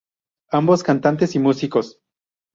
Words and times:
Ambos 0.49 0.81
cantantes 0.81 1.35
y 1.35 1.39
músicos. 1.39 1.99